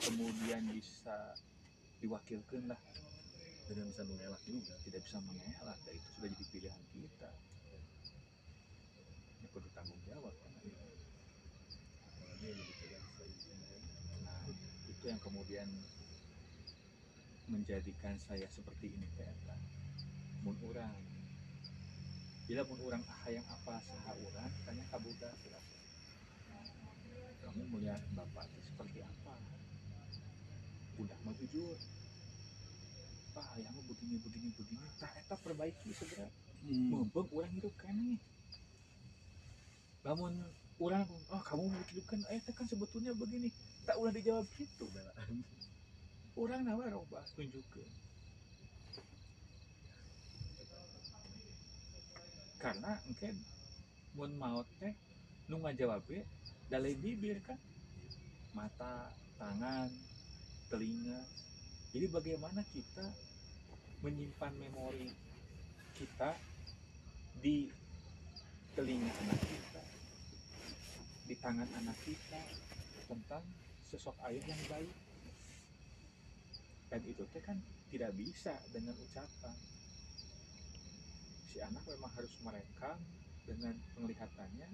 kemudian 0.00 0.64
bisa 0.72 1.36
diwakilkan 2.00 2.72
lah. 2.72 2.80
Tidak 3.70 3.86
bisa 3.86 4.02
mengelak 4.02 4.42
juga 4.42 4.74
tidak 4.82 5.00
bisa 5.06 5.18
mengelak. 5.22 5.78
Itu 5.86 6.08
sudah 6.18 6.28
jadi 6.34 6.44
pilihan 6.50 6.82
kita. 6.90 7.30
Ya 9.40 9.46
perlu 9.54 9.70
tanggung 9.76 10.02
jawab 10.08 10.34
kan? 10.34 10.52
Nah 14.26 14.40
itu 14.90 15.04
yang 15.06 15.20
kemudian 15.22 15.68
menjadikan 17.46 18.14
saya 18.18 18.46
seperti 18.50 18.94
ini 18.94 19.06
ternyata 19.18 19.54
mun 20.46 20.54
orang 20.70 20.94
bila 22.50 22.66
mun 22.66 22.80
orang 22.82 23.02
ah 23.06 23.30
yang 23.30 23.46
apa? 23.46 23.78
Saha 23.86 24.12
orang 24.18 24.50
tanya 24.66 24.82
kabuda 24.90 25.30
kamu 27.50 27.66
melihat 27.74 27.98
bapak 28.14 28.46
itu 28.46 28.60
seperti 28.62 29.02
apa 29.02 29.29
udah 31.00 31.16
mau 31.24 31.34
jujur. 31.36 31.76
Pak 33.30 33.46
ayah 33.56 33.70
mah 33.72 33.84
begini 33.88 34.16
begini 34.20 34.48
begini. 34.54 34.86
Tak 35.00 35.12
eta 35.16 35.36
perbaiki 35.40 35.90
segera. 35.96 36.28
Mumpung 36.64 37.28
orang 37.32 37.52
hidup 37.56 37.72
kan 37.80 37.96
nih 37.96 38.20
namun 40.00 40.32
orang 40.80 41.04
oh 41.28 41.42
kamu 41.44 41.68
mau 41.68 41.84
hidupkan? 41.92 42.24
Eh 42.32 42.40
kan 42.56 42.64
sebetulnya 42.64 43.12
begini. 43.12 43.52
Tak 43.84 44.00
udah 44.00 44.12
dijawab 44.12 44.46
gitu 44.56 44.88
pembelaan 44.88 45.44
orang 46.36 46.60
nawa 46.64 46.88
roba 46.88 47.20
tunjukkan. 47.36 47.90
Karena 52.60 52.92
mungkin 53.08 53.34
mun 54.16 54.32
maut 54.40 54.68
teh 54.80 54.92
nu 55.48 55.60
ngajawab 55.60 56.04
we 56.08 56.24
dalai 56.72 56.96
bibir 56.96 57.40
kan. 57.44 57.60
Mata 58.56 59.12
tangan 59.36 59.88
telinga. 60.70 61.20
Jadi 61.90 62.06
bagaimana 62.06 62.62
kita 62.70 63.04
menyimpan 64.06 64.52
memori 64.56 65.10
kita 65.98 66.38
di 67.42 67.68
telinga 68.78 69.10
anak 69.10 69.40
kita 69.42 69.82
di 71.26 71.34
tangan 71.38 71.70
anak 71.78 71.98
kita 72.06 72.40
tentang 73.06 73.42
sosok 73.90 74.14
ayah 74.30 74.42
yang 74.46 74.62
baik. 74.70 74.94
Dan 76.90 77.02
itu 77.06 77.22
kan 77.42 77.58
tidak 77.90 78.10
bisa 78.18 78.54
dengan 78.74 78.94
ucapan. 78.98 79.56
Si 81.50 81.58
anak 81.62 81.82
memang 81.86 82.10
harus 82.14 82.34
merekam 82.42 82.98
dengan 83.46 83.74
penglihatannya 83.98 84.68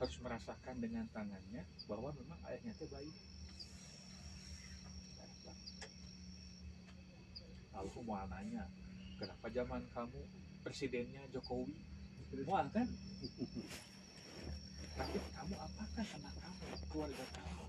harus 0.00 0.16
merasakan 0.18 0.76
dengan 0.82 1.06
tangannya 1.14 1.62
bahwa 1.86 2.10
memang 2.16 2.40
ayahnya 2.50 2.74
teh 2.74 2.90
baik 2.90 3.16
lalu 7.82 7.98
aku 7.98 8.06
mau 8.06 8.22
nanya 8.30 8.62
kenapa 9.18 9.50
zaman 9.50 9.82
kamu 9.90 10.22
presidennya 10.62 11.18
Jokowi? 11.34 11.74
Mual 12.46 12.70
kan? 12.70 12.86
Tapi 15.02 15.18
kamu 15.18 15.54
apakan 15.58 16.06
anak 16.14 16.34
kamu 16.38 16.64
keluarga 16.94 17.24
kamu? 17.34 17.66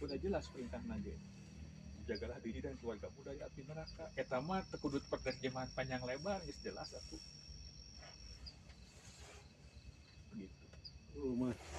Udah 0.00 0.16
jelas 0.24 0.48
perintah 0.48 0.80
nage. 0.88 1.12
Jagalah 2.08 2.40
diri 2.40 2.64
dan 2.64 2.80
keluargamu 2.80 3.20
dari 3.20 3.44
api 3.44 3.60
neraka. 3.68 4.08
Eta 4.16 4.40
mah 4.40 4.64
tekudut 4.72 5.04
penerjemahan 5.12 5.68
panjang 5.76 6.00
lebar 6.00 6.40
geus 6.48 6.56
jelas 6.64 6.88
aku. 6.96 7.20
Begitu. 10.32 10.64
Rumah 11.20 11.52
sama 11.52 11.75